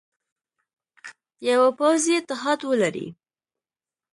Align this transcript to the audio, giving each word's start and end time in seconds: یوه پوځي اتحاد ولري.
یوه 1.49 1.69
پوځي 1.79 2.13
اتحاد 2.19 2.59
ولري. 2.69 3.07